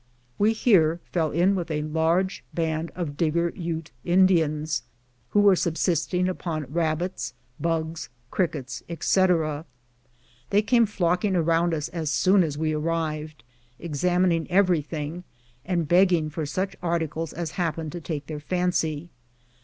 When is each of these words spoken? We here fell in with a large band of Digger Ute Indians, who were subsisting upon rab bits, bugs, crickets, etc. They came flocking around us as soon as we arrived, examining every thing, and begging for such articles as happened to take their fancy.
We 0.39 0.53
here 0.53 0.99
fell 1.11 1.29
in 1.29 1.53
with 1.53 1.69
a 1.69 1.83
large 1.83 2.43
band 2.55 2.89
of 2.95 3.17
Digger 3.17 3.53
Ute 3.55 3.91
Indians, 4.03 4.81
who 5.29 5.41
were 5.41 5.55
subsisting 5.55 6.27
upon 6.27 6.65
rab 6.69 6.97
bits, 6.97 7.35
bugs, 7.59 8.09
crickets, 8.31 8.81
etc. 8.89 9.63
They 10.49 10.63
came 10.63 10.87
flocking 10.87 11.35
around 11.35 11.75
us 11.75 11.87
as 11.89 12.09
soon 12.09 12.41
as 12.41 12.57
we 12.57 12.73
arrived, 12.73 13.43
examining 13.77 14.49
every 14.49 14.81
thing, 14.81 15.23
and 15.63 15.87
begging 15.87 16.31
for 16.31 16.47
such 16.47 16.75
articles 16.81 17.31
as 17.31 17.51
happened 17.51 17.91
to 17.91 18.01
take 18.01 18.25
their 18.25 18.39
fancy. 18.39 19.11